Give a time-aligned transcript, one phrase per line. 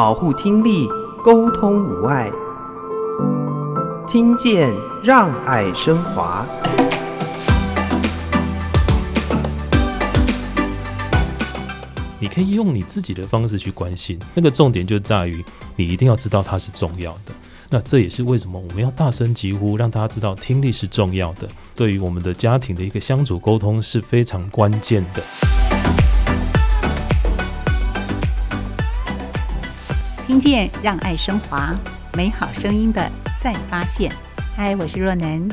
[0.00, 0.88] 保护听力，
[1.22, 2.30] 沟通无碍。
[4.08, 4.72] 听见
[5.04, 6.42] 让爱升华。
[12.18, 15.44] 你可以用你自己的方式去关心，那个重点就在于
[15.76, 17.34] 你一定要知道它是重要的。
[17.68, 25.22] 那这也是为什么我们要大声疾呼，让大家知道听力是重要的，对于我们的家庭的一个相处沟通是非常关键的。
[30.30, 31.74] 听见让爱升华，
[32.16, 33.10] 美好声音的
[33.42, 34.12] 再发现。
[34.54, 35.48] 嗨，我是若楠。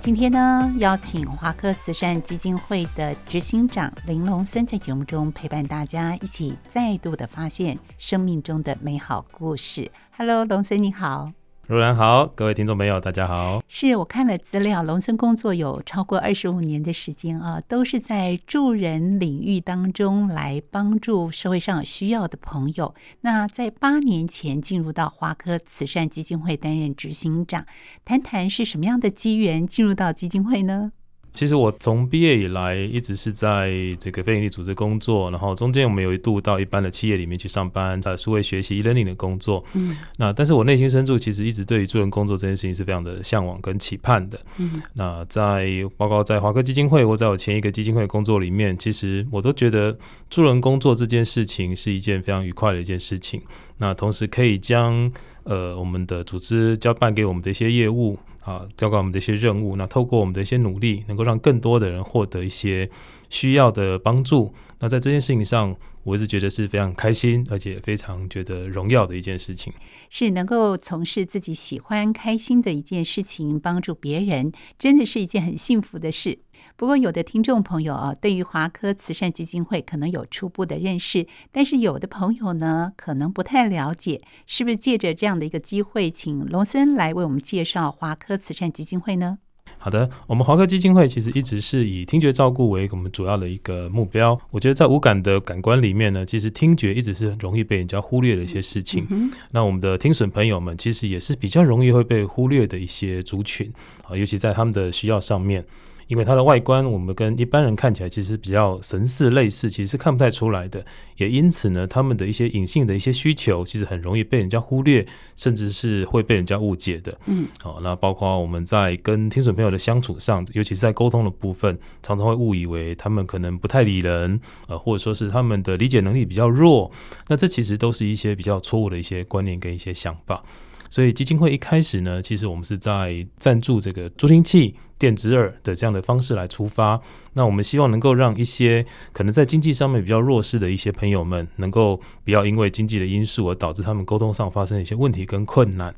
[0.00, 9.90] 今天呢，邀请华科慈善基金会的执行长林龙森在节目中陪伴大家，一起再度的发现生命中的美好故事。
[10.14, 11.32] Hello，龙森你好。
[11.68, 13.62] 若然好，各位听众朋友，大家好。
[13.68, 22.94] 是我看了资料，农村工作有超过二十五年的时间啊，都是在助人领域当中来帮助社会上有需要的朋友。
[23.20, 27.66] 那在八年前进入到华科慈善基金会担任执行长，
[28.02, 30.92] 谈谈是什么样的机缘进入到基金会呢？
[31.38, 39.64] 其实我从毕业以来一直是在这个非营利组织工作，然后中间我们有一度到一般的企业里面去上班，在数位学习 e-learning 的工作。
[39.74, 44.36] 嗯，那但是我内心深处其实一直对于助人工作这件事情是非常的向往跟期盼的。
[44.56, 49.96] 嗯，那在包括在华科基金会或在我前一个基金会工作里面，其实我都觉得
[50.28, 53.40] 助人工作这件事情是一件非常愉快的一件事情。
[53.76, 55.08] 那同时可以将
[55.44, 58.18] 呃我们的组织交办给我们的一些业务。
[58.48, 62.88] 啊，交给我们的一些任务，那透过我们的一些努力，能够让更多的人获得一些
[63.28, 64.54] 需要的帮助。
[64.78, 69.70] 那在这件事情上，我一直觉得是非常开心，而且非常觉得荣耀的一件事情。
[70.08, 76.38] 是能够从事自己喜欢、开心的一件事情，帮助别人，真的是一件很幸福的事。
[76.78, 89.38] 不过，有的听众朋友啊，对于华科慈善基金会可能有初步的认识，但是有的朋友呢，可能不太了解，是不是借着这样的一个机会，请龙森来为我们介绍华科慈善基金会呢？
[89.78, 94.40] 好的，我们华科基金会其实一直是以听觉照顾为我们主要的一个目标。
[94.52, 99.04] 我觉得在无感的感官里面呢，其实听觉一直是很容易被人家忽略的一些事情。
[99.10, 103.72] 嗯、那我们的听损朋友们其实也是比较容易会被忽略的一些族群
[104.04, 105.66] 啊，尤其在他们的需要上面。
[106.08, 110.84] 因为它的外观，我们跟一般人看起来其实比较神似类似，其实是看不太出来的。
[111.16, 117.16] 也因此呢，他们的一些隐性的一些需求，其实很容易被人家忽略，甚至是会被人家误解的。
[117.26, 126.90] 嗯，好，那包括我们在跟听损朋友的相处上，尤其是在沟通的部分，常常会误以为他们可能不太理人，呃，或者说是他们的理解能力比较弱。
[127.28, 130.42] 那这其实都是一些比较错误的一些观念跟一些想法。
[130.90, 137.00] 所以基金会一开始呢，其实我们是在赞助这个助听器、电子耳的这样的方式来出发。
[137.34, 145.94] 那我们希望能够让一些可能在经济上面比较弱势的一些朋友们，能够不要因为经济的因素而导致他们沟通上发生一些问题跟困难。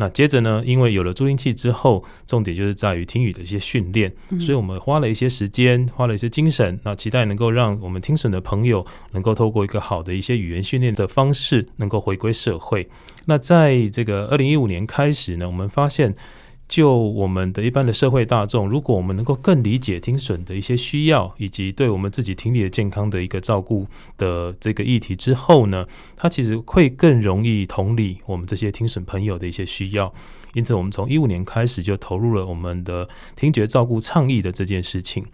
[0.00, 12.88] 那接着呢，因为有了助听器之后，重点就是在于听语的一些训练，所以我们花了一些时间，花了一些精神，那期待能够让我们听损的朋友能够透过一个好的一些语言训练的方式，能够回归社会。
[13.28, 16.16] 那在这个二零一五年开始呢，我们发现。
[16.68, 23.86] 就我们的一般的社会大众，如果我们能够更理解听损的一些需要，以及对我们自己听力的健康的一个照顾
[24.18, 30.12] 的这个议题之后呢，它其实会更容易同理我们这些听损朋友的一些需要。
[30.52, 35.24] 因此，我们从一五年开始就投入了我们的听觉照顾倡议的这件事情。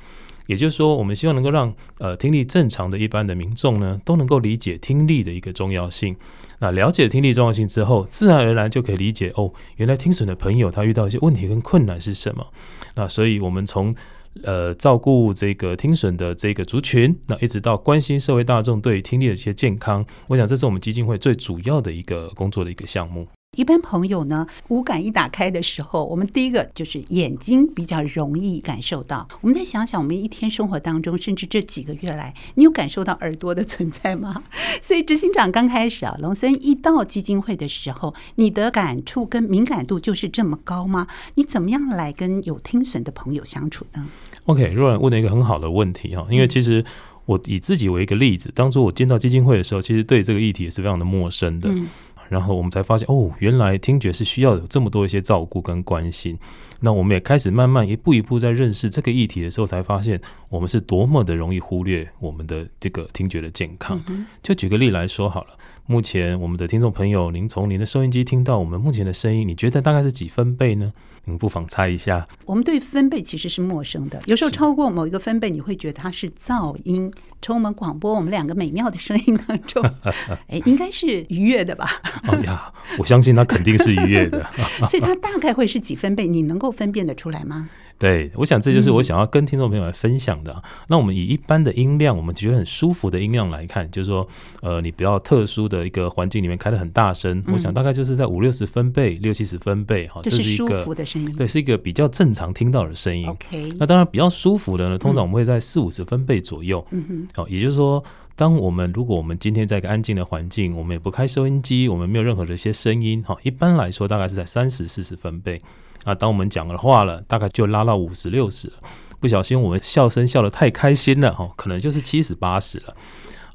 [0.47, 6.15] 也就是说，我们希望能够让呃听力正常的一般的民众呢，都能够理解听力的一个重要性。
[6.59, 12.47] 那了解听力重要性之后，自然而然就可以理解哦，原来听损的朋友他遇到一些问题跟困难是什么。
[12.95, 13.95] 那所以，我们从
[14.43, 23.27] 呃照顾这个听损的这个族群，那一直到关心社会大众对听力的一些健康，我想这是我们基金会最主要的一个工作的一个项目。
[23.57, 29.27] 一般朋友呢，五感一打开的时候，我们第一个就是眼睛比较容易感受到。
[29.41, 34.43] 我们再想想，我们一天生活当中，甚至这几个月来，你有感受到耳朵的存在吗？
[34.83, 41.07] 所以执行长刚开始啊，龙森一到基金会的时候，你的感触跟敏感度就是这么高吗？
[41.35, 44.07] 你怎么样来跟有听损的朋友相处呢
[44.47, 46.85] ？OK，若然问了一个很好的问题哈，因为其实
[47.27, 51.71] 我以自己为一个例子，当初我进到基金会的时候，其实对这个议题也是非常的陌生的。
[51.71, 51.87] 嗯
[52.29, 56.39] 然后我们才发现，哦，原来听觉是需要有这么多一些照顾跟关心。
[56.81, 64.03] 那我们也开始慢慢一步一步在认识这个议题的时候，才发现我们是多么的容易忽略我们的这个听觉的健康。
[64.43, 65.57] 就举个例来说好了，
[65.87, 70.91] 目前我们的听众朋友，您从您的收音机听到我们目前的声音，你觉得大概是几分贝呢？
[71.27, 72.27] 您不妨猜一下。
[72.47, 77.13] 我们对分贝其实是陌生的，有时候超过某一个分贝，你会觉得它是噪音。
[77.43, 79.85] 从我们广播我们两个美妙的声音当中，
[80.49, 82.01] 哎，应该是愉悦的吧？
[82.29, 84.45] 哦呀，我相信它肯定是愉悦的。
[84.87, 86.27] 所以它大概会是几分贝？
[86.27, 87.69] 你能够分辨得出来吗？
[87.97, 90.53] 对，我想这就是我想要跟听众朋友来分享的。
[90.53, 94.29] 嗯、那我们以一般的音量，我们觉得很舒服的音量来看，就是说，
[94.63, 103.29] 呃，你不要特殊的一个环境里面开的很大声，嗯、我想大概就是在五六十分贝、六七十分贝，哈，这是一个舒服的声音，对，是一个比较正常听到的声音。
[103.29, 106.85] OK，那当然比较舒服的呢，通常我们会在四五十分贝左右。
[106.91, 108.03] 嗯哼，好，也就是说，
[108.37, 115.61] 当我们如果我们今天在一个安静的环境，我们也不开收音机，我们没有任何的一些声音，哈，一般来说大概是在三十四十分贝。
[116.05, 118.73] 啊，当我们讲了话了，大概就拉到五十六十。
[119.21, 122.95] 不小心我们笑声笑得太开心了哈，可能就是七十八十了。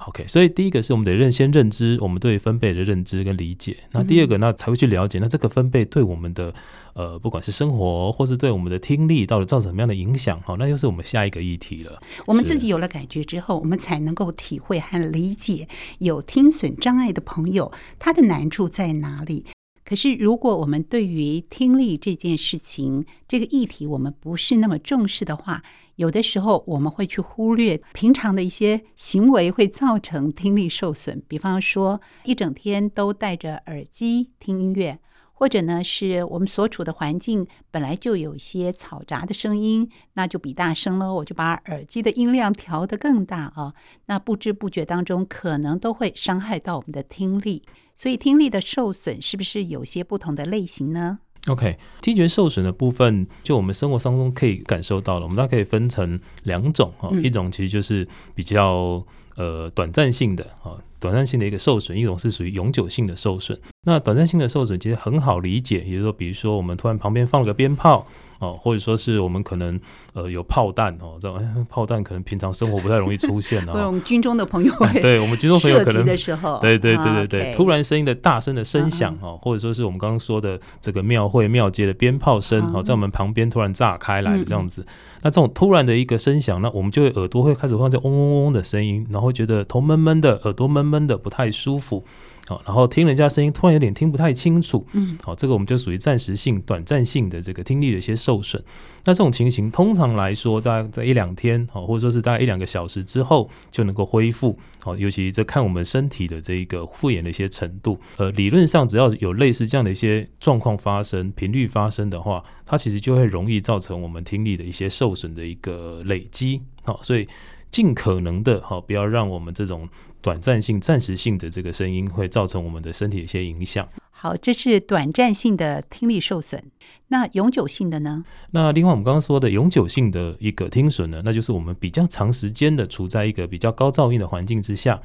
[0.07, 3.77] OK，所以第一个是我们得认先认知我们对分贝的认知跟理解。
[3.91, 6.53] 那第二个那，才会去了解那这个分贝对我们的
[6.93, 10.39] 呃，不管是生活或是对我们的听力，到底造成什么样的影响？
[10.41, 12.01] 哈，那又是我们下一个议题了。
[12.25, 15.67] 我们自己有了感觉之后，我们才能够体会和理解
[15.99, 19.45] 有听损障碍的朋友他的难处在哪里。
[19.85, 25.63] 可是，如果我们对于听力这件事情、这个议题，我们不是那么重视的话，
[25.95, 31.23] 有的时候我们会去忽略平常的一些行为会造成听力受损。
[31.27, 34.99] 比方说，一整天都戴着耳机听音乐，
[35.39, 43.73] 或者呢，是我们所处的环境本来就有一些嘈杂的声音，那就比大声了，我就把耳机的音量调得更大啊，
[44.07, 47.63] 那不知不觉当中可能都会伤害到我们的听力。
[47.95, 58.05] 所以听力的受损是不是有些不同的类型呢？OK，听觉受损的部分，就我们生活当中可以感受到了，我们大概可以分成两种哈，一种其实就是
[58.35, 59.01] 比较
[59.37, 63.59] 呃短暂性的啊，短暂性的一个受损，一种是属于永久性的受损。
[63.85, 68.05] 那短暂性的受损其实很好理解，也就是说，比如说我们突然旁边放了个鞭炮。
[68.39, 69.77] 哦，或者说是我们可能
[70.13, 73.85] 呃有炮弹哦，这种炮弹可能平常生活不太容易出现啊。
[73.85, 84.85] 我们军中的朋友会，对我们军中朋友可能的时候，对对对对对，突然声音的大声的声响哦，或者说是我们刚刚说的这个庙会庙街的鞭炮声哦，在我们旁边突然炸开来的这样子，
[85.21, 92.03] 那这种突然的一个声响，那我们就会耳朵会开始放这嗡嗡嗡的声音，然后会觉得头闷闷的，耳朵闷闷的，不太舒服。
[92.47, 98.59] 好，然后听人家声音突然有点听不太清楚，嗯，好，这个我们就属于暂时性、短暂性的这个听力的一些受损。
[99.05, 104.57] 那这种情形通常来说，大概在一两天，好，或者说是大概一两个小时之后就能够恢复。
[104.81, 107.99] 好，尤其这看我们身体的这一个复原的一些程度。
[108.17, 116.63] 呃，理论上只要有类似这样的一些状况发生、频率发生的话，它其实就会容易造成我们听力的一些受损的一个累积。
[116.81, 117.27] 好，所以
[117.71, 119.89] 尽可能的好，不要让我们这种。
[120.21, 123.87] 短暂性、暂时性的这个声音会造成我们的身体一些影响。
[124.11, 126.61] 好，这是短暂性的听力受损。
[127.07, 128.25] 那永久性的呢？
[128.51, 135.01] 那另外我们刚刚说的永久性的一个听损呢，那就是我们比较长时间的处在一个比较高噪音的环境之下。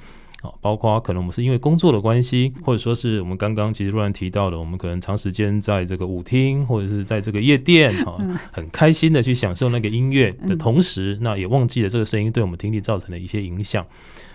[0.60, 8.16] 包括可能我们是因为工作的关系，或者说是我们刚刚其实若然提到的，我们可能长时间在这个舞厅或者是在这个夜店，哈，
[8.52, 13.86] 很开心的去享受那个音乐的同时，那也忘记了这个声音对我们听力造成的一些影响。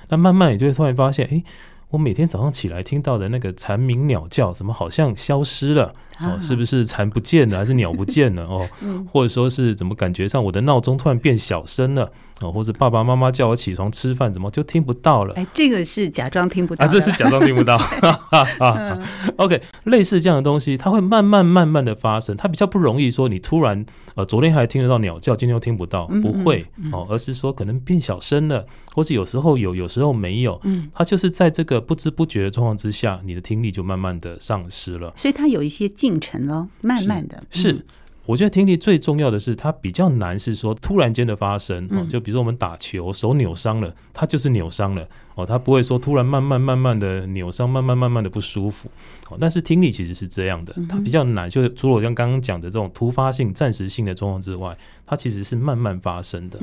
[0.09, 1.43] 那慢慢你就会突然发现，哎，
[1.89, 5.93] 我每天早上起来听到的那个蝉鸣鸟叫，怎么好像消失了？
[6.21, 8.43] 哦，是不是蝉不见了，还是鸟不见了？
[8.43, 8.67] 哦，
[9.11, 12.11] 或者说是怎么感觉上我的闹钟突然变小声了？
[12.41, 15.33] 哦，或者爸爸妈妈叫我起床吃饭，怎么就听不到了？
[15.35, 17.77] 哎，这个是假装听不到啊，这是假装听不到。
[19.35, 28.65] OK，类似这样的东西，它会慢慢慢慢的发生，它比较不容易说你突然呃，昨天还听得到鸟叫，今天又听不到，不会哦，而是说可能变小声了，
[28.95, 30.59] 或是有时候有，有时候没有。
[30.63, 35.11] 嗯，它就是在这个不知不觉的状况之下，你的听力就慢慢的丧失了。
[35.17, 37.71] 所以它有一些进程咯，慢慢的是。
[37.71, 37.85] 是
[38.25, 45.05] 我觉得听力最重要的是，它比较难是说突然间的发生哦，就比如说我们打球手扭伤了，它就是扭伤了
[45.39, 48.89] 哦，它不会说突然慢慢慢慢的扭伤，慢慢慢慢的不舒服
[49.29, 49.37] 哦。
[49.39, 56.59] 但是听力其实是这样的，它比较难，就是除了我像刚刚讲的这种突发性、暂时性的状况之外，它其实是慢慢发生的。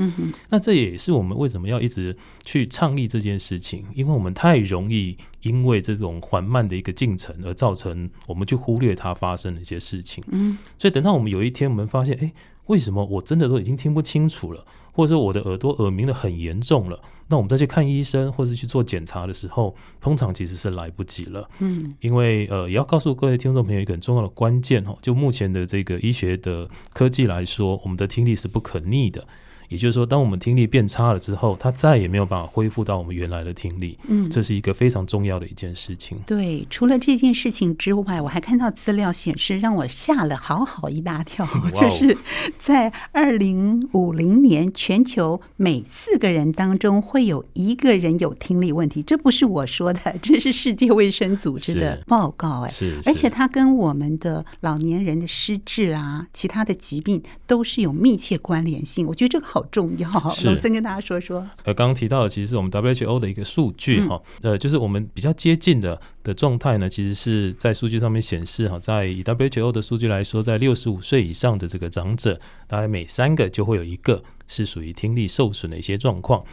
[0.50, 5.16] 那这也是我们为什么要一直去倡议这件事情，因为我们太容易。
[5.42, 10.25] 因为这种缓慢的一个进程，而造成我们去忽略它发生的一些事情。
[10.26, 12.33] 嗯，所以等到我们有一天，我们发现，哎，
[12.64, 14.64] 为什么我真的都已经听不清楚了，
[14.97, 16.99] 或者说我的耳朵耳鸣的很严重了？
[17.29, 21.47] 那我们再去看医生，或者去做检查的时候，通常其实是来不及了。
[21.59, 29.26] 嗯，因为呃，也要告诉各位听众朋友一个很重要的关键哦，就目前的这个医学的科技来说，我们的听力是不可逆的。
[29.68, 33.99] 也就是说，当我们听力变差了之后，它再也没有办法恢复到我们原来的听力。
[34.08, 36.18] 嗯，这是一个非常重要的一件事情。
[36.26, 42.16] 对，除了这件事情之外，我还看到资料显示，让我吓了好好一大跳， 就是
[42.58, 49.02] 在二零五零年，全球每四个人当中会有一个人有听力问题。
[49.02, 52.62] 这不是我说的，这是世界卫生组织的报告。
[52.62, 59.06] 哎，是，而且它跟我们的老年人的失智啊，其他的疾病都是有密切关联性。
[59.06, 60.08] 我觉得这个好重要。
[60.44, 61.38] 龙森跟大家说说。
[61.64, 76.45] 呃，刚刚提到的其实是我们 WHO 的一个数据哈，呃，就是我们比较接近的的状态呢，其实是在数据上面显示哈，在以 WHO 的数据来说，在六十五岁以上的这个长者，大概每三个就会有一个是属于听力受损的一些状况。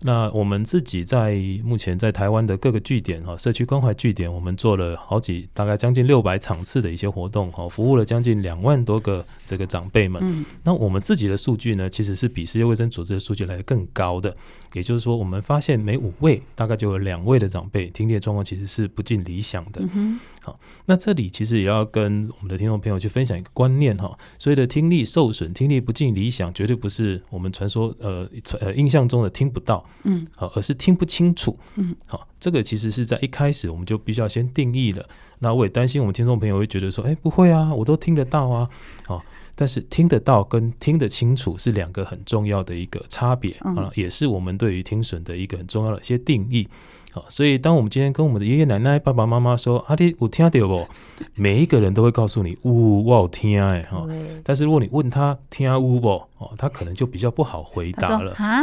[0.00, 10.22] 那我们自己在目前在台湾的各个据点哈，社区关怀据点，我们做了好几大概将近六百场次的一些活动哈，服务了将近两万多个这个长辈们。
[10.24, 14.36] 嗯，那我们自己的数据呢，其实是比世界卫生组织的数据来的更高的。
[14.72, 19.82] 也就是说，我们发现每五位大概就有两位的长辈听力状况其实是不尽理想的。
[19.94, 28.26] 嗯好，那这里其实也要跟我们的听众朋友去分享一个观念哈，所谓的听力受损、听力不尽理想，绝对不是我们传说呃
[28.60, 29.84] 呃印象中的听不到。
[30.04, 31.58] 嗯，好，而是听不清楚。
[31.74, 35.06] 嗯，好，这个其实是在一开始我们就必须要先定义了。
[35.40, 38.68] 那我也担心我们听众朋友会觉得说，哎，不会啊，我都听得到啊。
[39.04, 39.22] 好，
[39.54, 46.66] 但是听得到跟听得清楚是两个很重要的一个差别啊，也是我们对于听损的一个很重要的一些定义。
[47.10, 50.86] 好，所以当我们今天跟我们的爷爷奶奶、爸爸妈妈说，阿弟，我听到不？
[51.34, 54.06] 每一个人都会告诉你，呜，我有听哎哈。
[54.44, 56.08] 但是如果你问他听呜不？
[56.38, 58.62] 哦，他可能就比较不好回答了啊。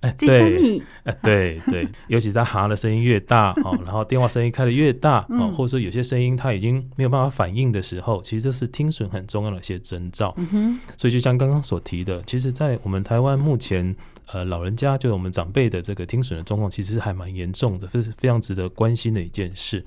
[0.00, 10.34] 哎，对，哎，对对， 尤其他哈的声音越大，哦， 然后电话声音开的越大，哦，或者说有些声音他已经没有办法反应的时候，其实这是听损很重要的一些征兆。
[10.38, 13.94] 嗯，所以就像刚刚所提的，其实，在我们台湾目前，
[14.26, 19.84] 呃，老人家就是我们长辈的这个听损的状况，其实还蛮严重的，这是非常值得关心的一件事。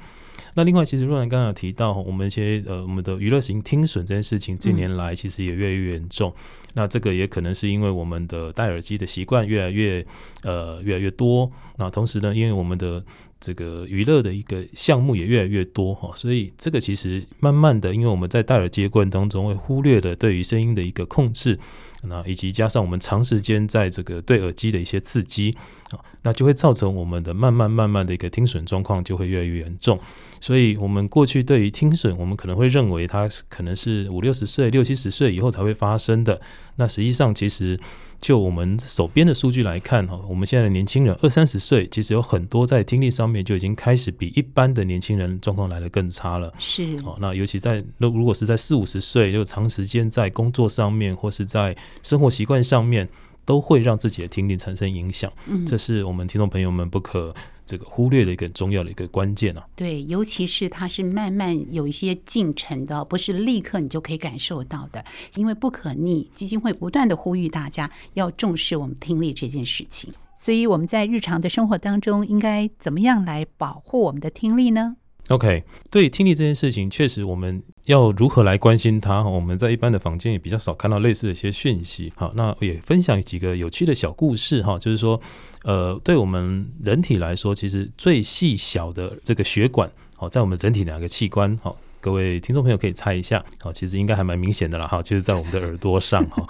[0.53, 6.33] 那另外，其实若兰刚刚有提到，我们一些呃，我们的娱乐型听损这件事情，近年来其实也越来越严重。
[6.73, 10.05] 那这个也可能是因为我们的戴耳机的习惯越来越
[10.43, 11.49] 呃越来越多。
[11.77, 13.03] 那同时呢，因为我们的
[13.39, 21.57] 这个娱乐的一个项目也越来越多哈，所以这个其实慢慢的，因为我们在戴耳机的过程当中会忽略了对于声音的一个控制，
[22.07, 25.55] 那以及加上我们长时间在这个对耳机的一些刺激
[25.91, 29.99] 啊，那就会造成我们的慢慢慢慢的一个听损状况就会越来越严重。
[30.39, 36.39] 所以，我们过去对于听损，我们可能会认为它可能是五六十岁、六七十岁以后才会发生的。
[36.75, 37.79] 那实际上，其实
[38.25, 46.51] 就我们手边的数据来看，哈，我们现在的年轻人二三十岁，其实有很多在听力上面就已经开始比一般的年轻人状况来得更差了。
[46.57, 53.07] 是，哦，那尤其在那如果是在四五十岁，就长时间在工作上面或是在生活习惯上面，
[53.45, 55.31] 都会让自己的听力产生影响。
[55.47, 57.33] 嗯，这是我们听众朋友们不可。
[57.67, 66.29] 这个忽略的一个重要的一个关键啊，对，尤其是它是慢慢有一些进程的，不是立刻你就可以感受到的，因为不可逆。
[66.35, 74.97] 基金会不断的呼吁大家要重视我们听力这件事情，所以我们在日常的生活当中应该怎么样来保护我们的听力呢
[75.29, 79.23] ？OK，对听力这件事情，确实我们要如何来关心它？
[79.23, 82.11] 我们在一般的房间也比较少看到类似的一些讯息。
[82.15, 85.19] 好，那也分享几个有趣的小故事哈，就是说，
[85.63, 91.57] 呃，对我们人体来说，其实最细小的这个血管，好，在我们人体哪个器官？
[91.61, 91.75] 好。
[92.01, 96.45] 各位听众朋友可以猜一下，好，其实应该还蛮明显的了哈，就是在我们的耳朵上哈。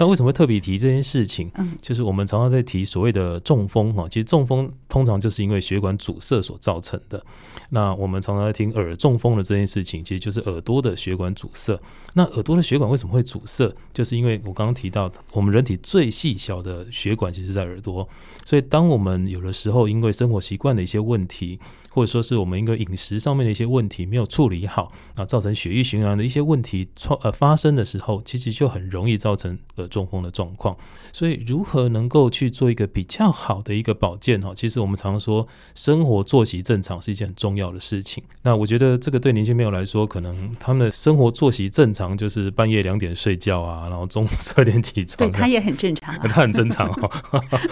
[0.00, 1.50] 那为什么会特别提这件事情？
[1.56, 7.22] 嗯就是我们常常在提所谓的中风哈，其实中风通常就是因为血管阻塞所造成的。
[7.68, 11.78] 那我们常常在听耳中风的这件事情，其实就是耳朵的血管阻塞。
[12.14, 13.70] 那耳朵的血管为什么会阻塞？
[13.92, 18.08] 就是因为我刚刚提到，我们人体最细小的血管其实在耳朵，
[18.46, 30.74] 所以当我们有的时候因为生活习惯的一些问题，或者说是我们一个饮食上面的一些问题没有处理好，啊，造成血液循环的一些问题创呃发生的时候，其实就很容易造成耳中风的状况。
[31.12, 34.54] 所以，如何能够去做一个比较好的一个保健哈？
[34.54, 38.22] 其实我们常说生活作息正常是一件很重要的事情。
[38.42, 45.28] 那我觉得这个对年轻朋友来说，可能他们的生活作息正常就是半夜两点睡觉啊，然后中午十二点起床。
[45.28, 47.10] 对，他也很正常，啊， 他很正常哈。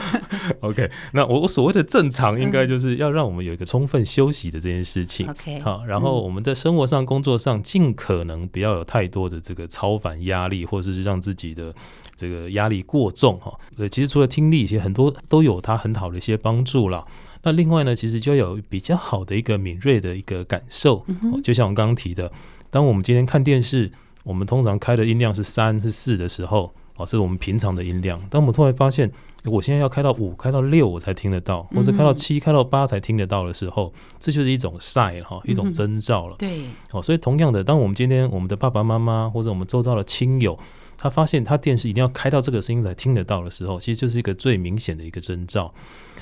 [0.61, 5.31] OK，那我我所谓的正常，应该就是要让我们有一个充分休息的这件事情。
[5.31, 11.73] OK，好，然后我们在生活上、工作上，尽可能不要有太多的这个超凡压力，或者是让自己的
[12.19, 13.57] 这个压力过重哈。
[13.77, 17.07] 呃，其实除了听力，其实很多都有它很好的一些帮助了。
[17.45, 21.07] 那另外呢，其实就有比较好的一个敏锐的一个感受。
[21.45, 22.31] 就像我刚刚提的，
[22.71, 23.91] 当我们今天看电视，
[24.25, 26.75] 我们通常开的音量是三是四的时候。
[26.99, 28.21] 哦，这是我们平常的音量。
[28.29, 29.09] 当我们突然发现，
[29.45, 36.35] 我现在要开到五、开到六，我才听得到，或者开到七、开到八才听得到的时候，这就是一种 sign 哈，一种征兆了。
[36.41, 40.59] 对，哦，所以同样的，当我们今天我们的爸爸妈妈或者我们周遭的亲友，
[40.99, 45.73] 他发现他电视一定要开到这个声音才听得到的时候，其实就是一个最明显的一个征兆。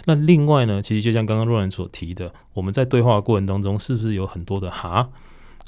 [0.04, 5.08] 那另外呢，其实就像刚刚若然所提的，我们在对话过程当中，是不是有很多的哈？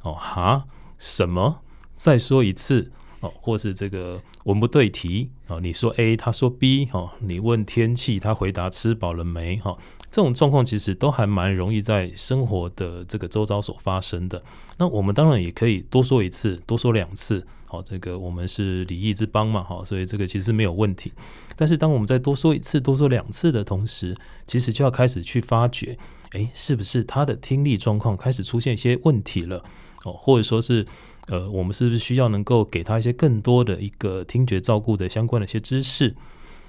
[0.02, 0.66] 哦哈？
[0.98, 1.62] 什么？
[1.96, 2.92] 再说一次？
[3.20, 5.30] 哦，或是这个文不对题？
[5.48, 9.56] 哦，你说 A，他说 B，哦，你问天气，他回答吃饱了没？
[9.56, 9.76] 哈，
[10.10, 14.42] 这种状况其实都还蛮容易在生活的这个周遭所发生的。
[14.76, 17.46] 那我们当然也可以多说一次，多说两次。
[17.70, 21.12] 好，这个我们是礼仪之邦嘛，好，所以这个其实没有问题。
[21.54, 25.98] 但是当我们再多说一次、多说两次的同时，其实就要开始去发觉，
[26.32, 29.62] 诶，是不是他的听力状况开始出现一些问题了？
[30.04, 30.86] 哦，或者说是，
[31.30, 36.14] 呃，我们是不是需要能够给他一些更多的一个听觉照顾的相关的一些知识？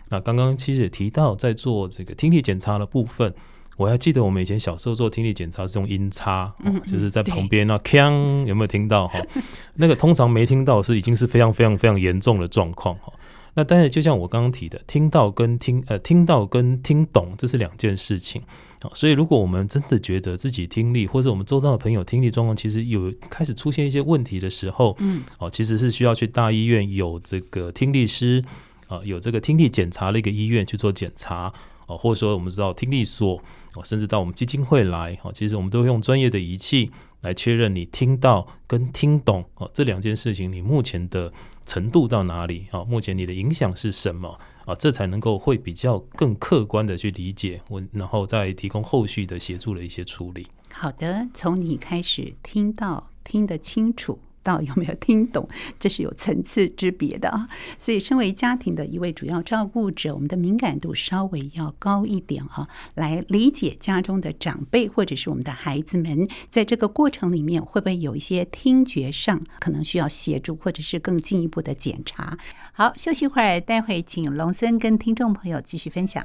[0.10, 3.34] 那刚刚其实也提到，在做这个听力检查的部分。
[3.78, 9.22] 我还记得我们以前小时候做听力检查是用音叉，嗯、就是在旁边那锵有没有听到哈？
[9.76, 13.14] 那个通常没听到是已经是非常非常非常严重的状况哈。
[13.54, 18.42] 那但是就像我刚刚提的，听到跟听呃听到跟听懂这是两件事情
[18.82, 18.92] 啊。
[18.94, 28.44] 所以如果我们真的觉得自己听力或者我们周遭的朋友听力状况其实有开始出现一些问题的时候，嗯，哦，其实是需要去大医院有这个听力师
[28.88, 31.54] 啊，有这个听力检查的一个医院去做检查。
[31.88, 33.42] 哦，或者说我们知道听力所，
[33.74, 41.34] 哦，甚至到我们基金会来，哦，其实我们都会用专业的仪器来确认你听到跟听懂，哦，这两件事情你目前的
[41.66, 42.68] 程度到哪里？
[42.70, 44.40] 哦，目前你的影响是什么？
[44.70, 50.46] 啊，这才能够会比较更客观的去理解我，然后再提供后续的协助的一些处理。
[50.72, 54.20] 好的，从你开始听到听得清楚。
[54.64, 55.48] 有没有听懂，
[55.80, 57.48] 这是有层次之别的啊。
[57.78, 72.38] 所以，身为家庭的一位主要照顾者，我们的敏感度稍微要高一点啊，来理解家中的长辈或者是我们的孩子们，在这个过程里面会不会有一些听觉上可能需要协助，或者是更进一步的检查。
[72.72, 76.24] 好，休息一会儿，待会请龙森跟听众朋友继续分享。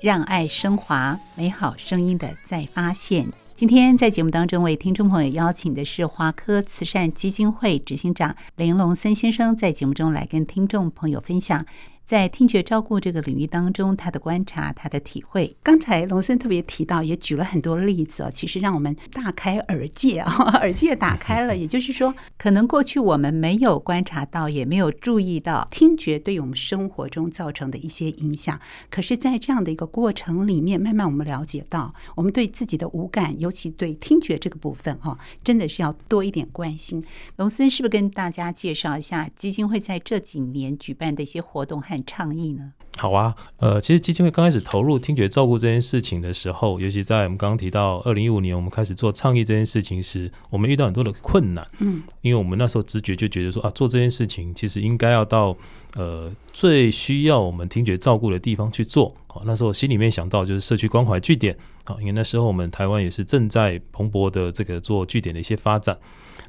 [0.00, 3.28] 让爱升华，美好声音的再发现。
[3.54, 11.66] 今天在节目当中为听众朋友邀请的是华科慈善基金会执行长林龙森先生，在节目中来跟听众朋友分享。
[12.08, 15.54] 在听觉照顾这个领域当中，他的观察，他的体会。
[15.62, 21.54] 刚才龙森特别提到，也举了很多例子啊，其实让我们大开耳界啊， 耳界打开了。
[21.54, 28.58] 也就是说，可能过去我们没有观察到，也没有注意到听觉对我们生活中造成的一些影响。
[28.88, 37.04] 可是，在这样的一个过程里面，慢慢我们了解到，我们对自己的五感，尤其对听觉这个部分哈，真的是要多一点关心。
[37.36, 42.72] 龙森是不是跟大家介绍一下基金会在这几年举办的一些活动和倡议呢？
[42.96, 51.64] 好啊，呃，其实基金会刚开始投入听觉照顾这件事情的时候，尤其在我们刚刚提到二零一五年我们开始做倡议这件事情时，我们遇到很多的困难。
[51.78, 55.56] 嗯，因为我们那时候直觉就觉得说啊，做这件事情其实应该要到
[55.94, 59.14] 呃最需要我们听觉照顾的地方去做。
[59.28, 61.56] 好，那时候心里面想到就是社区关怀据点。
[61.84, 65.96] 好，因为那时候我们台湾也是正在蓬勃的这个做据点的一些发展。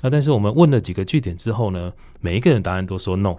[0.01, 3.35] 那但是我们问了几个据点之后呢，每一个人答案都说 no。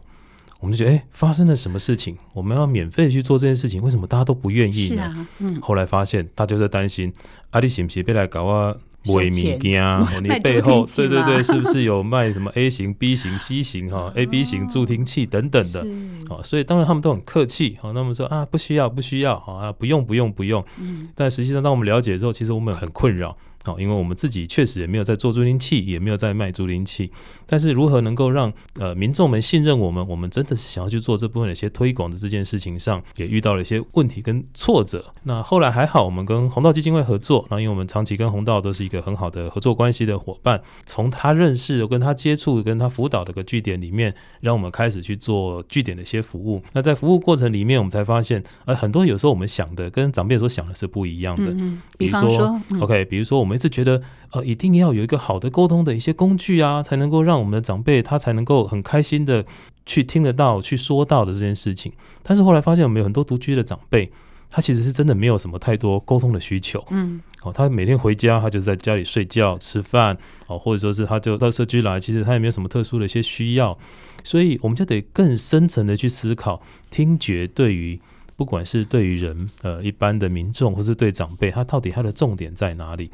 [0.61, 2.16] 我们就觉得，哎、欸，发生了什么事情？
[2.33, 4.96] 我们要免费去做这件事情，为什么大家都不愿意呢？
[4.96, 5.61] 是啊，嗯。
[5.61, 7.12] 后来发现，大家都在担心，
[7.51, 8.77] 阿弟是不是被来搞啊？
[9.07, 10.07] 卖物件啊？
[10.23, 15.81] 你背后，对对对，是不是有卖什么 A 型、B 型、C 型哈、A、B 型助听器等等的？
[16.29, 20.62] 哦，所以当然他们都很客气，好，那么说啊，不需要，不需要，好啊，不用，不用，不用。
[20.79, 21.09] 嗯。
[21.14, 23.35] 但实际上，当我们了解之后，其实我们很困扰。
[23.62, 27.11] 好，因为我们自己确实也没有在做助听器，也没有在卖助听器。
[27.46, 35.12] 但是如何能够让呃民众们信任我们，我们真的是想要去做这部分的一些推广的这件事情上，也遇到了一些问题跟挫折。
[35.25, 46.62] 那后来还好，我们跟红道基金会合作，那因为我们长期跟红道都是一个很好的合作关系的伙伴，从他认识、跟他接触、跟他辅导的个据点里面，让我们开始去做据点的一些服务。
[46.73, 51.53] 那在服务过程里面，我们才发现，呃，很多有时候我们想的跟长辈所想的是不一样的。
[51.53, 53.49] 嗯，比如说，OK，比如说我们。
[53.50, 59.44] 我们一直觉得，呃，一定要有一个好的沟通的一些工具啊，才能够让我们的长辈他才能够很开心的
[59.84, 61.92] 去听得到、去说到的这件事情。
[62.22, 64.08] 但是后来发现，我们有很多独居的长辈，
[64.48, 66.84] 他其实是真的没有什么太多沟通的需求。
[66.90, 73.76] 嗯，哦，他每天回家，他就在家里睡觉、吃饭，哦，或者说是他就到社区来，其实他也没有什么特殊的一些需要。
[74.22, 77.98] 所以我们就得更深层的去思考，听觉对于
[78.36, 83.10] 不管是对于人呃一般的民众，或是对长辈，他到底他的重点在哪里？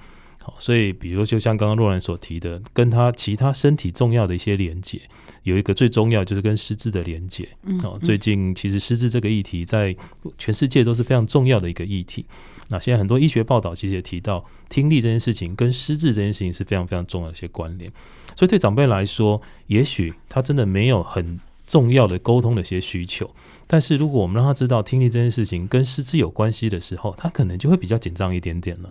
[0.47, 5.01] 好，所以比如就像刚刚若兰所提的，跟他其他身体重要的一些连接。
[5.43, 7.49] 有一个最重要就是跟失智的连接，
[7.83, 9.95] 哦，最近其实失智这个议题在
[10.39, 12.25] 全世界都是非常重要的一个议题。
[12.69, 17.91] 那现在很多医学报道其实也提到，听力这件事情跟失智这件事情是非常非常重要的一些关联。
[18.37, 23.29] 所以对长辈来说，也许他真的没有很重要的沟通的一些需求，
[23.69, 28.91] 但是如果我们让他知道听力这件事情跟失智有关系的时候，他可能就会比较紧张一点点了。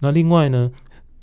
[0.00, 0.70] 那另外呢，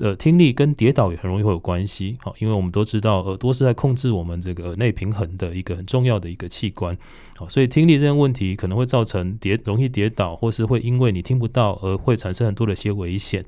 [0.01, 6.97] 呃，听力跟跌倒也很容易会有关系，好，因为我们都知道耳朵是在控制我们这个耳内平衡的一个很重要的一个器官，
[7.37, 13.45] 好，所以听力这件问题可能会造成跌容易跌倒，或是会因为你听不到而会产生很多的一些危险。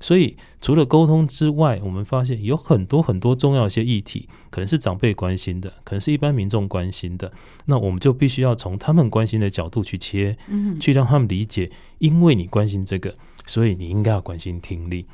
[0.00, 7.30] 所以除了沟通之外，我们发现有很多很多重要一些议题，可能是长辈关心的，可能是一般民众关心的，
[7.66, 13.14] 那我们就必须要从他们关心的角度去切，嗯，去让他们理解，因为你关心这个，
[13.46, 15.06] 所以你应该要关心听力。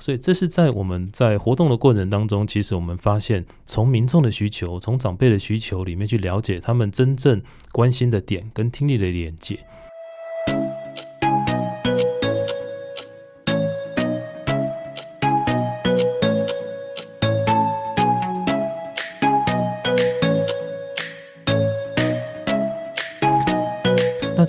[0.00, 7.42] 所以这是在我们在活动的过程当中，其实我们发现，从民众的需求，从长辈的需求里面去了解他们真正
[7.72, 9.58] 关心的点跟听力的连接。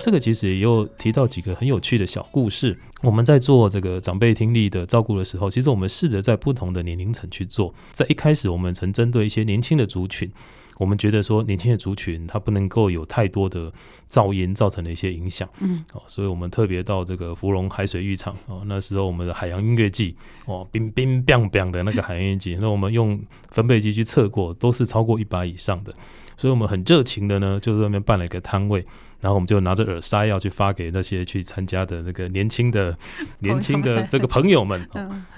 [0.06, 2.78] 这个其实也有提到几个很有趣的小故事。
[3.02, 7.74] 我们在做这个长辈听力的照顾的时候，其实我们试着在不同的年龄层去做。
[7.92, 10.32] 在一开始，我们曾针对一些年轻的族群，
[10.78, 13.74] 我们觉得说年轻的族群它不能够有太多的
[14.08, 15.50] 噪音造成的一些影响。
[15.60, 20.16] 嗯，哦，所以我们特别到这个芙蓉海水浴场哦，那时候我们的海洋音乐季
[20.46, 25.92] 哦，冰冰冰冰的那个海洋音乐季， 那我们用分贝机去测过，都是超过一百以上的。
[26.38, 28.86] 所以我们很热情的呢，就是那边办了一个摊位。
[29.26, 32.96] 然后我们就拿着耳塞要去发给那些去参加的那个年轻的、
[33.40, 34.88] 年轻的这个朋友们。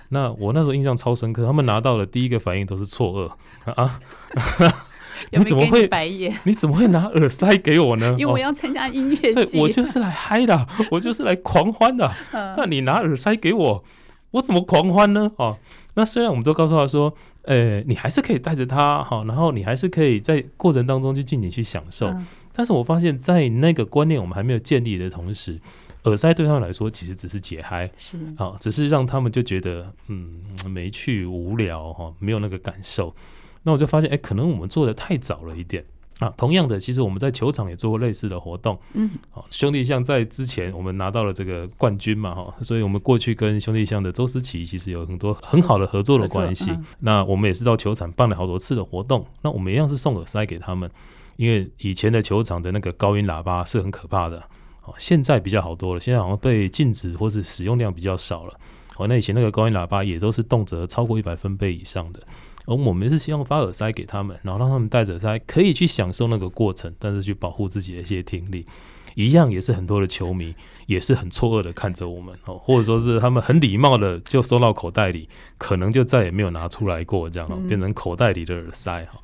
[0.10, 3.32] 那我那时候印象超深刻，他们拿到的第一个反应都是错
[3.66, 3.98] 愕啊！
[5.32, 6.38] 你怎么会白眼？
[6.44, 8.14] 你怎么会拿耳塞给我呢？
[8.20, 12.12] 因为我要参加音乐节，我就是来嗨的， 我就是来狂欢的。
[12.34, 13.84] 那你拿耳塞给我，
[14.32, 15.32] 我怎么狂欢呢？
[15.38, 15.58] 哦，
[15.96, 22.14] 那虽然我们都告诉他说，呃，你还是可以带着他，好，然后你还是可以在过程当中去尽情去享受。
[22.58, 25.60] 但是我发现，在那个观念我们还没有建立的同时，
[26.06, 33.16] 耳塞对他们来说其实只是解嗨，是啊，只是让他们就觉得嗯没趣、无聊哈，没有那个感受。
[33.62, 35.86] 那我就发现，哎、欸，可能我们做的太早了一点
[36.18, 36.34] 啊。
[36.36, 46.72] 同样的，其实我们在球场也做过类似的活动，嗯，好，兄弟像在之前我们拿到了这个冠军嘛哈，所以我们过去跟兄弟像的周思琪其实有很多很好的合作的关系。
[47.02, 50.90] 那我们也是到球场办了好多次的活动，那我们一样是送耳塞给他们。
[51.38, 54.40] 因为以前的球场的那个高音喇叭是很可怕的，
[54.84, 58.60] 哦，现在比较好多了，现在好像被禁止或是使用量比较少了。
[58.98, 62.22] 哦，那以前那个高音喇叭也都是动辄超过一百分贝以上的，
[62.66, 68.66] 而我们是希望发耳塞给他们，然后让他们戴着耳塞可以去享受那个过程，但是去保护自己的一些听力。
[69.18, 70.54] 一样也是很多的球迷
[70.86, 75.28] 也是很错愕的看着我们哦，或者说是他们很礼貌的就收到口袋里，
[75.58, 79.20] 可能就再也没有拿出来过，这样变成口袋里的耳塞哈。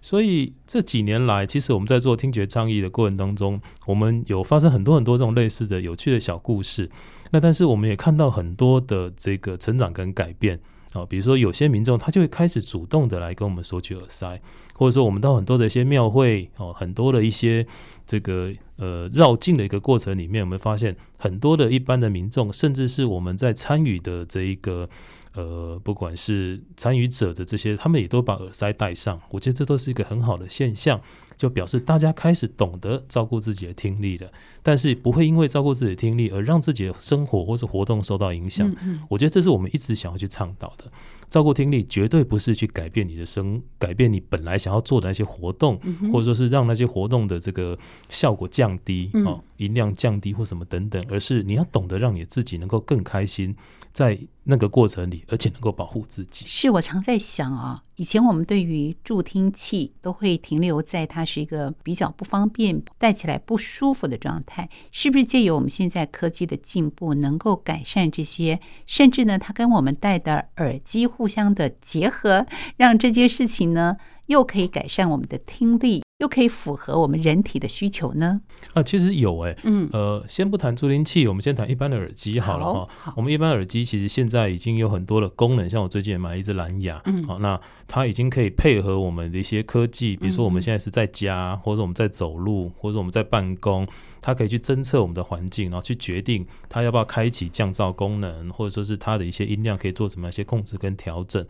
[0.00, 6.90] 所以这几年来，其实我们在做听觉倡议的过程当中，我们有发生很多很多这种类似的有趣的小故事。
[7.30, 10.58] 那但是我们也看到很多的这个成长跟改变
[10.94, 14.40] 啊，比如说有些民众他就会开始主动的来跟我们索取耳塞。
[14.76, 17.66] 或者说，我们到很多的一些庙会哦，很多的一些
[18.06, 24.88] 这个呃绕境的一个过程里面，我们发现很多的一般的民众，甚至是我们在参与的这一个
[25.34, 29.20] 呃，不管是参与者的这些，他们也都把耳塞戴上。
[29.30, 31.00] 我觉得这都是一个很好的现象。
[31.36, 34.26] 就表示大家开始懂得照顾自己的听力了，
[34.62, 38.74] 但是不会因为照顾自己的听力而让自己的生活或是活动受到影响。
[39.10, 40.90] 我觉得这是我们一直想要去倡导的。
[41.28, 45.78] 照顾听力绝对不是去改变你的生，改变你本来想要做的那些活动，
[46.12, 53.54] 或者说是让那些活动的这个效果降低啊，音量降低或什么等等，而是你要懂得让你自己能够更开心。
[53.92, 56.44] 在那个过程里，而且能够保护自己。
[56.44, 68.60] 是我常在想啊，以前我们对于助听器都会停留在它是一个比较不方便、戴起来不舒服的状态，是不是借由我们现在科技的进步，能够改善这些？
[68.84, 76.05] 甚至呢，它跟我们戴的耳机互相的结合，让这件事情呢，又可以改善我们的听力。
[76.18, 78.40] 又可以符合我们人体的需求呢？
[78.72, 83.12] 啊，其实有哎、欸，嗯，呃，先不谈助听器，我们先谈一般的耳机好了哈。
[83.16, 93.86] 我们一般耳机其实现在已经有很多的功能，像我最近也买了一只蓝牙，嗯，好，那它已经可以配合我们的一些科技，比如说我们现在是在家，嗯、或者我们在走路，或者我们在办公。
[94.26, 101.46] 它可以去侦测我们的环境，然后去决定它要不要开启降噪功能，或者说是它的一些音量可以做什么一些控制跟调整。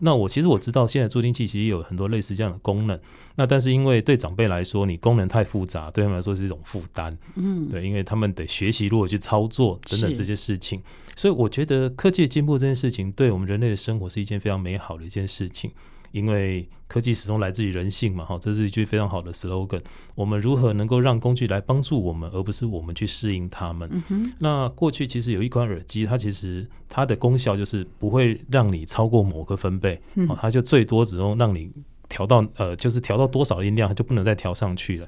[0.00, 2.98] 那我其实我知道现在助听器其实有很多类似这样的功能，
[3.36, 7.16] 那但是因为对长辈来说，你功能太复杂，对他们来说是一种负担。
[7.36, 10.82] 嗯，对，因为他们得学习如何去操作等等这些事情，
[11.14, 15.70] 所以我觉得科技的进步这件事情，对我们人类的生活是一件非常美好的一件事情。
[16.16, 19.82] 因为科技始终来自于人性嘛，哈，这是一句非常好的 slogan。
[20.14, 24.02] 我们如何能够让工具来帮助我们，而不是我们去适应他们？
[24.08, 31.70] 嗯、那过去其实有一款耳机，它其实它的功效就是不会让你超过某个分贝，嗯、它就最多只能让你
[32.08, 35.06] 调到呃，就是调到多少音量，它就不能再调上去了。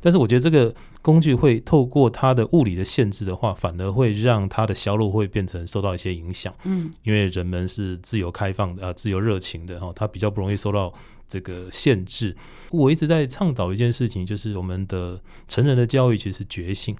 [0.00, 6.54] 但是我觉得这个工具会透过它的物理的限制的话，反而会让它的销路会变成受到一些影响。
[6.64, 10.92] 嗯，因为人们是自由开放的啊，自由热情的哈，它比较不容易受到
[11.28, 12.36] 这个限制。
[12.70, 16.96] 我一直在倡导一件事情，就是我们的成人的教育其实是觉醒，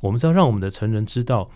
[0.00, 1.50] 我们是要让我们的成人知道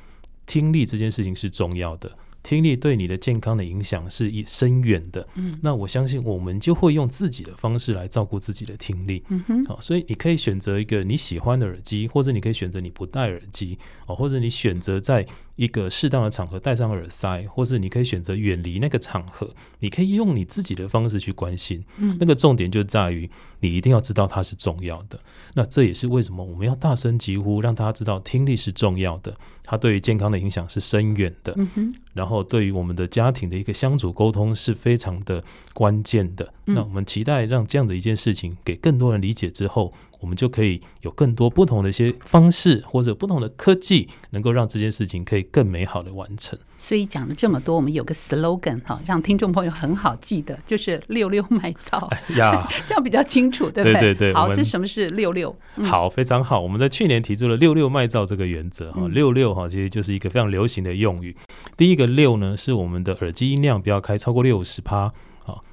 [0.46, 2.12] 听力这件事情是重要的。
[2.42, 25.20] 听力对你的健康的影响是一深远的，嗯，那我相信我们就会用自己的方式来照顾自己的听力，嗯哼，好，所以你可以选择一个你喜欢的耳机，或者你可以选择你不戴耳机，哦，或者你选择在一个适当的场合戴上耳塞，或是你可以选择远离那个场合，你可以用你自己的方式去关心，嗯，那个重点就在于你一定要知道它是重要的，
[25.54, 29.36] 那这也是为什么我们要大声疾呼，让大家知道听力是重要的。
[29.64, 36.52] 它对于健康的影响是深远的，嗯哼，然后对于我们的家庭的一个相处沟通是非常的关键的。
[36.66, 39.92] 嗯，那我们期待让这样的一件事情给更多人理解之后。
[40.22, 46.58] 我们就可以有更多不同的一些方式，或者不同的科技，能够让这件事情可以更美好的完成。
[46.78, 52.08] 所以讲了这么多，我们有个 slogan 哈，让听众朋友很好记得，就是“六六麦噪”
[52.38, 54.00] 呀， 这样比较清楚，对不对？
[54.00, 54.35] 对对对。
[54.35, 55.54] 好，这什么是六六？
[55.76, 56.61] 嗯、好，非常好。
[56.61, 61.37] 我们在去年提出了“六六麦噪”这个原则哈，“六六”哈其实就是一个非常流行的用语。
[61.76, 65.12] 第一个“六”呢，是我们的耳机音量不要开超过六十趴。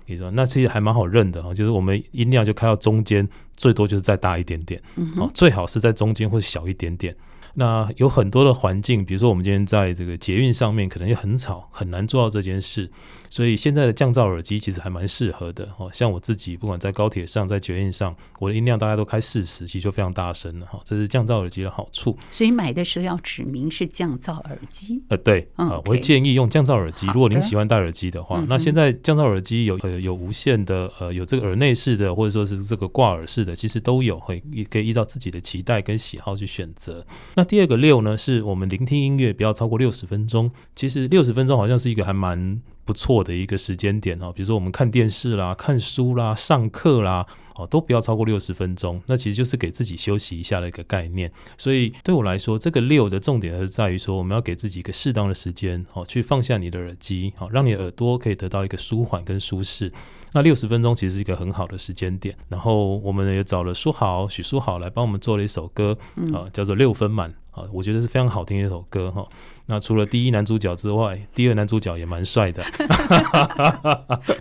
[0.09, 4.81] 好，你说那其实还蛮好认的哈，就是我们音量就开到中间，最多就是再大一点点，
[5.17, 7.15] 哦，最好是在中间或者小一点点。
[7.55, 12.89] 那有很多的环境，比如说我们今天在这个捷运上面，可能也很吵，很难做到这件事。
[13.29, 15.89] 所以现在的降噪耳机其实还蛮适合的哦。
[15.93, 20.79] 像我自己，不管在高铁上，在捷运上，我的音量大概都开四十，其实就非常大声了哈。
[20.83, 22.17] 这是降噪耳机的好处。
[22.31, 25.01] 所以买的时候要指明是降噪耳机。
[25.09, 27.05] 呃，对，啊、嗯，我会建议用降噪耳机。
[27.13, 37.05] 如果您喜欢戴耳机的话，的那现在降噪耳机有呃有无线的，呃有这个耳内式的，或者说是这个挂耳式的，其实都有，会可以依照自己的期待跟喜好去选择。
[37.35, 40.51] 那第二个六呢，是我们聆听音乐不要超过六十分钟。
[40.75, 42.61] 其实六十分钟好像是一个还蛮。
[42.89, 47.23] 不错的一个时间点哦，比如说我们看电视啦、看书啦、上课啦，
[47.53, 48.99] 哦，都不要超过六十分钟。
[49.05, 51.31] 那其实就是给自己休息一下的一个概念。
[51.55, 59.93] 所以对我来说，这个六的重点还是在于说，我们要给自己一个适当的时间，哦，去放下你的耳机，好，让你耳朵可以得到一个舒缓跟舒适。
[60.33, 62.35] 那六十分钟其实是一个很好的时间点。
[62.47, 65.95] 然后我们也找了书豪许书豪来帮我们做了一首歌，
[66.33, 69.27] 啊，叫做六分满，啊，我觉得是非常好听的一首歌哈。
[69.69, 72.63] 那除了第一男主角之外，第二男主角也蛮帅的。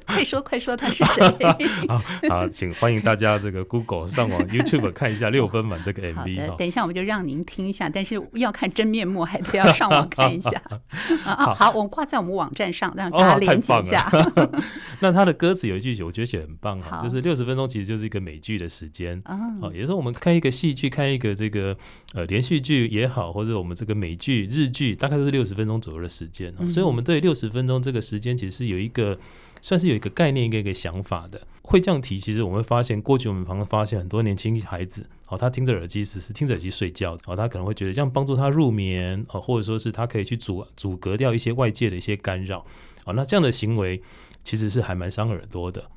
[0.06, 1.22] 快 说快说，他是谁？
[1.86, 6.56] 好，好，请欢迎大家这个 Google 上网 YouTube 看一下《六分满》这个 MV。
[6.56, 10.50] 等一下我们就让您听一下，但是要看真面目，还得要上网看一下。
[11.26, 14.08] 啊，好，我们挂在我们网站上，让大家连接一下。
[14.10, 14.62] 哦、
[15.00, 19.20] 那他的歌词有一句，我觉得写很棒啊，就是六十分钟其实就是一个美剧的时间。
[19.26, 21.76] 啊、哦，也就是我们看一个戏剧，看一个这个
[22.14, 25.17] 呃连续剧也好，或者我们这个美剧、日剧，大概。
[25.18, 29.18] 都是六十分钟左右的时间，所以我们对六十分钟这个时间其实是有一个
[29.60, 31.40] 算是有一个概念，一个一个想法的。
[31.62, 42.64] 会这样提，其实我们会发现，过去我们常常发现很多年轻孩子，哦，他听着耳机只是听着耳机睡觉，哦，他可能会觉得这样帮助他入眠，哦，或者说是他可以去阻阻隔掉一些外界的一些干扰，
[43.04, 44.00] 哦，那这样的行为
[44.44, 45.90] 其实是还蛮伤耳朵的。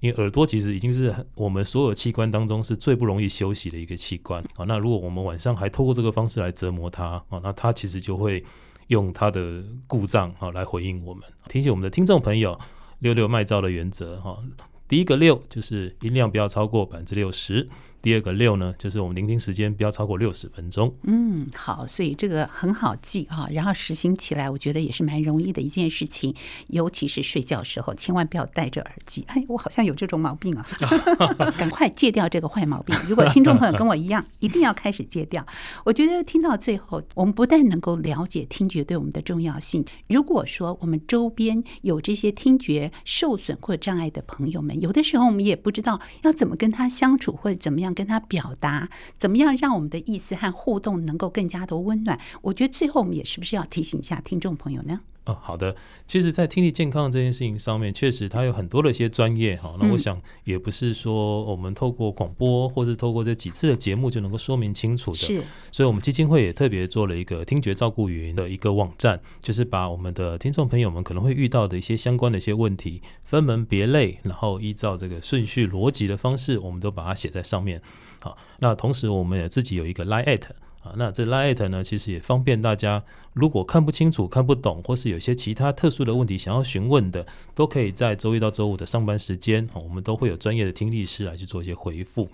[0.00, 4.64] 因为耳朵其实已经是我们所有器官当中是最不容易休息的一个器官啊。
[4.68, 8.44] 那如果我们晚上还透过这个方式来折磨它啊，那它其实就会
[8.88, 11.22] 用它的故障啊来回应我们。
[11.48, 12.58] 提醒我们的听众朋友，
[13.00, 14.42] 六六麦噪的原则哈，
[14.88, 17.68] 第一个六就是音量不要超过百分之六十。
[18.06, 20.94] 第二个六呢，就是我们聆听时间不要超过六十分钟。
[21.08, 26.32] 嗯，好，所以这个很好记啊，然后实行起来，我觉得也是蛮容易的一件事情。
[26.68, 29.24] 尤其是睡觉时候，千万不要戴着耳机。
[29.26, 30.64] 哎，我好像有这种毛病啊，
[31.58, 32.96] 赶快戒掉这个坏毛病。
[33.08, 35.44] 如果听众朋友跟我一样，一定要开始戒掉。
[35.84, 47.95] 我觉得听到最后，我们不但能够了解听觉对我们的重要性，如果说我们周边有这些听觉受损或障碍的朋友们，有的时候我们也不知道要怎么跟他相处，或者怎么样。
[47.96, 52.20] 跟他表达怎么样让我们的意思和互动能够更加的温暖？
[52.42, 55.00] 我觉得最后我们也是不是要提醒一下听众朋友呢？
[55.26, 55.74] 哦，好的。
[56.06, 59.74] 其实，在听力健康这件事情上面，确实它有很多的一些专业哈。
[59.80, 65.16] 那我想也不是说我们透过广播或是透过这几次的节目就能够说明清楚的。
[65.18, 65.42] 是。
[65.72, 77.82] 所以我们基金会也特别做了一个听觉照顾云的一个网站，就是把我们的听众朋友们可能会遇到的一些相关的一些问题分门别类，然后依照这个顺序逻辑的方式，我们都把它写在上面。
[78.20, 80.38] 好，那同时我们也自己有一个 Line@
[80.86, 92.28] 啊，那这 Light 呢，其实也方便大家，如果看不清楚、看不懂，或是有些其他特殊的问题想要询问的，都可以在周一到周五的上班时间，我们都会有专业的听力师来去做一些回复。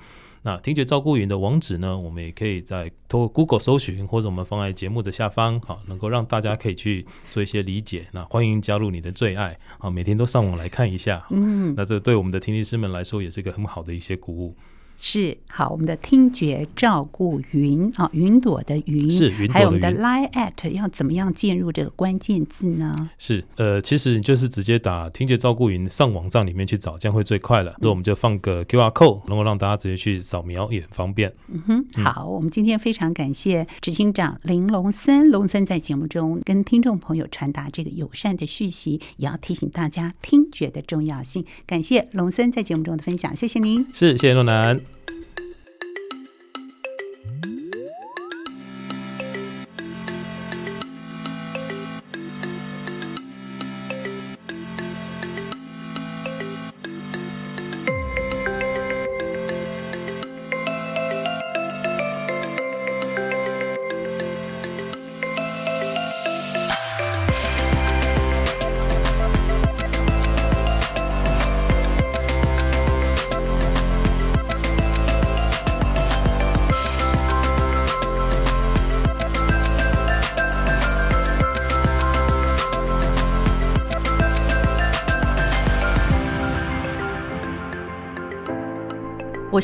[0.45, 8.09] 那听觉照顾云的网址呢，我们也可以在通过 Google 搜寻，或者我们放在节目的下方，好，能够让大家可以去做一些理解。
[8.11, 11.25] 那欢迎加入你的最爱，好，每天都上网来看一下。
[11.31, 14.57] 嗯，那这对我们的听力师们来说，也是一个很好的一些鼓舞。
[15.05, 23.11] 是好，我们的听觉照顾云啊，云朵的云是云朵的云，还有我们的 lie at 要怎么样进入这个关键字呢？
[23.19, 27.73] 是呃，其实你就是直接打听觉照顾云上网站里面去找，这样会最快了。
[27.81, 31.35] 所以我们就放个 QR code，能够让大家直接去扫描，也很方便。
[31.49, 41.45] 嗯哼，好，我们今天非常感谢执行长林龙森，龙森在节目中跟听众朋友传达这个友善的讯息，也要提醒大家听觉的重要性。
[41.67, 43.85] 感谢龙森在节目中的分享，谢谢您。
[43.93, 44.92] 是，谢谢诺南。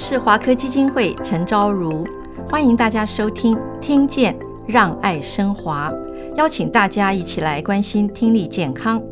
[0.00, 2.06] 是华科基金会陈昭如，
[2.48, 4.34] 欢迎大家收听《听见
[4.64, 5.90] 让爱升华》，
[6.36, 9.02] 邀请大家一起来关心听力健康。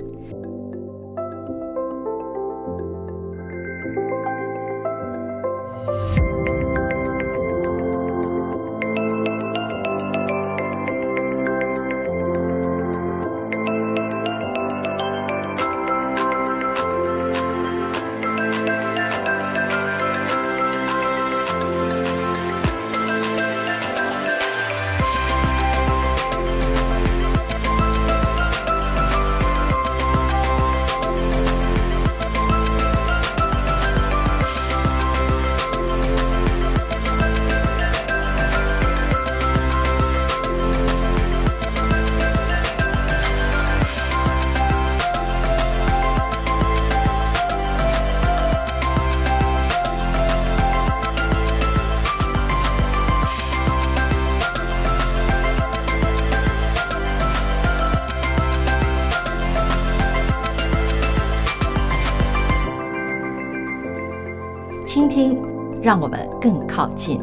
[65.86, 67.20] 让我们更靠近。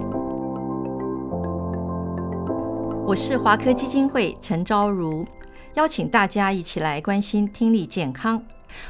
[3.05, 5.27] 我是华科基金会陈昭如，
[5.73, 8.41] 邀请大家一起来关心听力健康。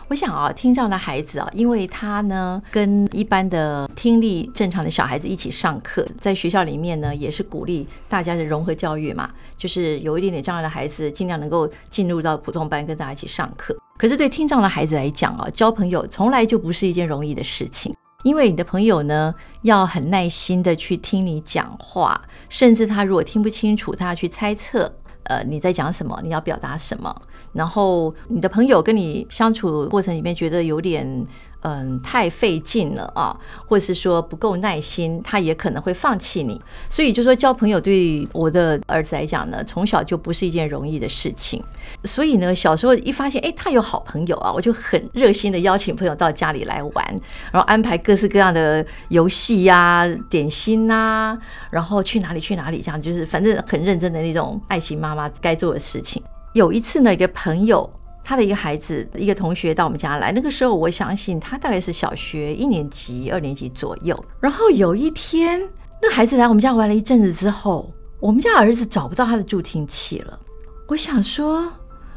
[0.09, 13.75] 我想啊，听障的孩子啊，因为他呢跟一般的听力正常的小孩子一起上课，在学校里面呢也是鼓励大家的融合教育嘛，就是有一点点障碍的孩子尽量能够进入到普通班跟大家一起上课。
[13.97, 17.91] 可是对听障的孩子来讲啊，交朋友从来就不是一件容易的事情。
[18.23, 24.91] 因为你的朋友呢，要很耐心的去听你讲话，甚至他如果听不清楚，他要去猜测，
[25.23, 27.13] 呃，你在讲什么，你要表达什么。
[27.51, 31.27] 然后你的朋友跟你相处过程里面觉得有点
[31.63, 36.61] 嗯，太费劲了啊，或者是说不够耐心，他也可能会放弃你。
[36.89, 41.63] 所以就说交朋友对我的儿子来讲呢，从小就不是一件容易的事情。
[42.03, 47.15] 所以呢，小时候一发现哎，他有好朋友啊，我就很热心的邀请朋友到家里来玩，
[47.51, 51.37] 然后安排各式各样的游戏呀、点心呐，
[51.71, 56.21] 然后去哪里去哪里，这样就是反正很认真的那种爱情妈妈该做的事情。
[56.51, 57.89] 有一次呢，一个朋友。
[58.23, 64.17] 他的一个孩子，一个同学到我们家来，那个时候我相信他大概是小学一年级、二年级左右。
[64.39, 65.61] 然后有一天，
[66.01, 70.39] 那孩子来我们家玩了一阵子之后，我们家儿子找不到他的助听器了。
[70.87, 71.69] 我想说，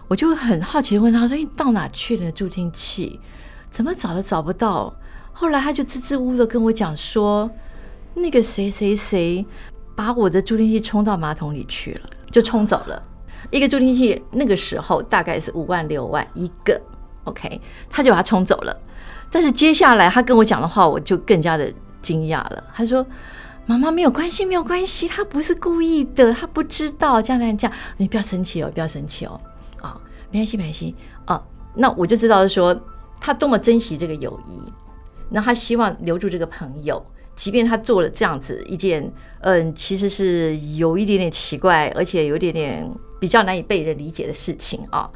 [0.06, 2.30] 我就很好奇的问他说：“你到哪去了？
[2.30, 3.18] 助听器
[3.70, 4.94] 怎么找都找不到？”
[5.32, 7.50] 后来他就支支吾吾的跟我讲说
[8.14, 9.44] ：“那个谁谁谁
[9.96, 13.02] 把我的助听器冲到马桶里去了，就冲走了。”
[13.50, 16.80] 一个助听器那个时候大概是五万六万一个
[17.24, 18.76] ，OK，他就把它冲走了。
[19.30, 21.72] 但是接下来他跟我讲的话，我就更加的
[22.02, 22.64] 惊讶了。
[22.72, 23.04] 他说
[23.66, 29.40] ：“妈妈没有关系，没有关系，他不是故意的，他不知道这样这样这样，你不要生气哦，不要生气哦，
[29.80, 31.42] 啊、哦，没关系，没关系啊。”
[31.74, 32.78] 那我就知道说
[33.20, 34.60] 他多么珍惜这个友谊，
[35.28, 37.04] 那他希望留住这个朋友。
[37.34, 45.10] 即便他做了这样子一件，嗯，其实是有一点点奇怪，而且有一点点比较难以被人理解的事情啊，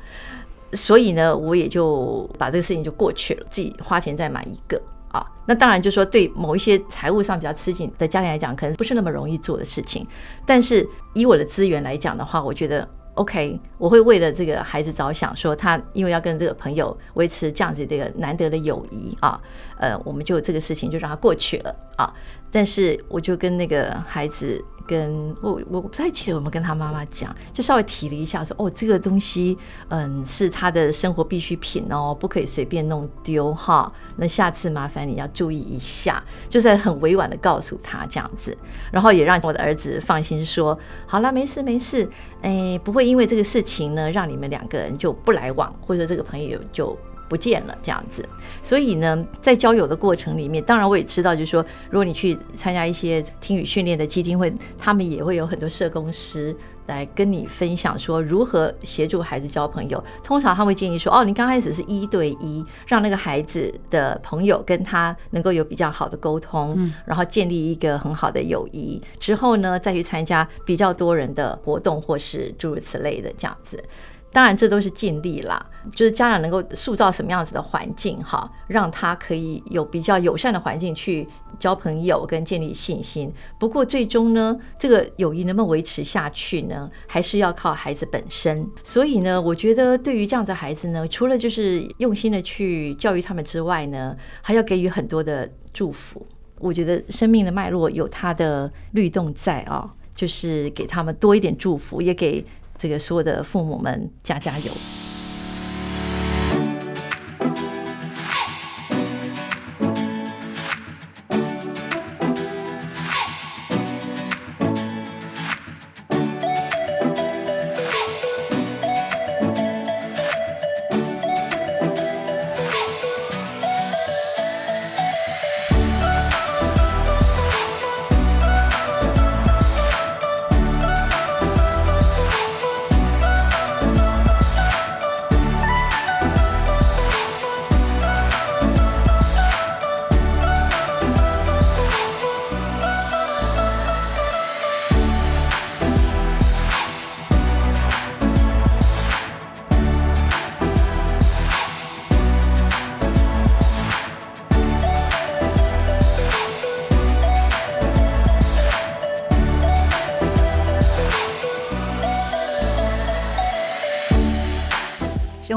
[0.72, 4.80] 所以呢，我也就把这个事情就过去了，自己花钱再买一个
[5.10, 5.24] 啊。
[5.46, 10.06] 那当然，就说对某一些财务上比较吃紧的家庭来讲，可能不是那么容易做的事情。
[10.46, 12.88] 但是以我的资源来讲的话，我觉得。
[13.14, 19.38] OK，我会为了这个孩子着想，说他因为要跟这个朋友维持这样子这个难得的友谊啊，
[19.80, 22.14] 呃，我们就这个事情就让他过去了啊。
[22.52, 24.64] 但是我就跟那个孩子。
[24.86, 29.56] 跟我我不太记得我们跟他妈妈讲，就稍微提了一下说，哦，这个东西
[29.86, 33.92] 嗯是他的生活必需品哦，不可以随便弄丢哈。
[34.16, 38.58] 那下次麻烦你要注意一下，就是很委婉的告诉他这样子，
[38.90, 40.76] 然后也让我的儿子放心说，
[41.06, 42.08] 好了，没事没事，
[42.42, 46.98] 哎，不会因为这个事情呢，让你们两个人就不来往，或者这个朋友就。
[47.30, 48.28] 不见了这样子，
[48.60, 56.54] 所以呢，在交友的过程里面，当然我也知道，就是说，如果你去参加一些听语训练的基金会，他们也会有很多社工师
[56.88, 60.02] 来跟你分享说如何协助孩子交朋友。
[60.24, 73.80] 通常他会建议说，哦，你刚开始是一对一，让那个孩子的朋友跟他能够有比较好的沟通，嗯，然后建立一个很好的友谊，之后呢，再去参加比较多人的活动或是诸如此类的这样子。
[74.32, 81.26] 当然，这都是尽力啦，就是家长能够塑造什么样子的环境，哈，让他可以有比较友善的环境去
[81.58, 83.32] 交朋友跟建立信心。
[83.58, 88.64] 不过，最终呢，这个友谊能不能维持下去呢，还是要靠孩子本身。
[88.84, 96.24] 所以呢，我觉得对于这样的孩子呢，除了就是用心的去教育他们之外呢，还要给予很多的祝福。
[96.60, 102.46] 我觉得生命的脉络有它的律动在啊，就是给他们多一点祝福，也给。
[102.80, 104.72] 这个所有的父母们，加加油！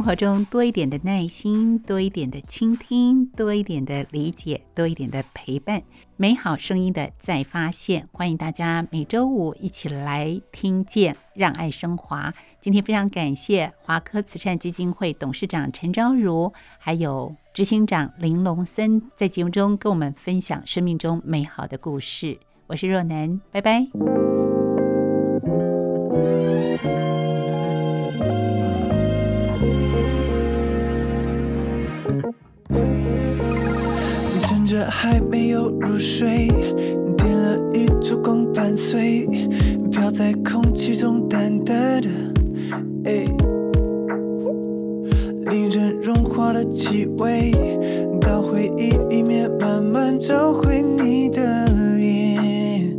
[0.04, 5.82] 生活中多一点的耐心，多一点的倾听，多一点的理解，多一点的陪伴，
[6.18, 8.06] 美好声音的再发现。
[8.12, 12.34] 欢迎大家每周五一起来听见，让爱升华。
[12.60, 22.38] 今天非常感谢华科慈善基金会董事长陈昭如，还有执行长林龙森，在节目中跟我们分享生命中美好的故事。
[22.68, 23.88] 我是若楠，拜拜。
[34.90, 36.48] 还没有入睡，
[37.18, 39.28] 点了一烛光伴随，
[39.92, 42.08] 飘在空气中淡淡的，
[43.06, 43.26] 哎，
[45.50, 47.52] 令人融化的气味，
[48.22, 51.68] 到回忆里面慢慢找回你的
[51.98, 52.98] 脸。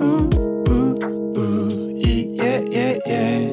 [0.00, 0.28] 呜
[0.68, 0.94] 呜
[1.36, 1.40] 呜，
[2.00, 3.50] 耶耶耶！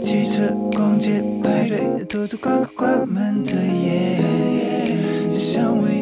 [0.00, 4.16] 汽车逛街排队，独自关口关门的夜，
[5.36, 5.99] 香味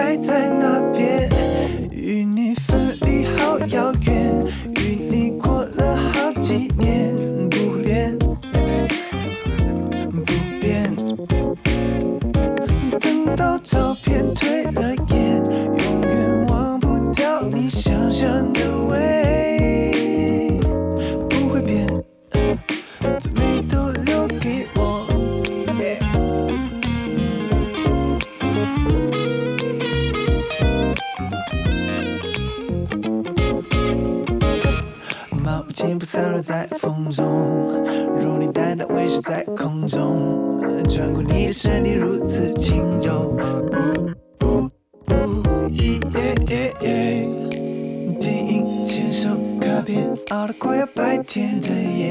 [0.00, 1.19] 还在那边，
[36.12, 37.24] 散落在风中，
[38.20, 43.36] 如你淡淡微笑在空中，穿过你的身体如此轻柔。
[44.42, 44.68] 呜呜
[45.06, 46.00] 呜，耶
[46.48, 47.28] 耶耶！
[48.20, 49.28] 电影牵手
[49.60, 52.09] 卡片，熬得快要白天的夜，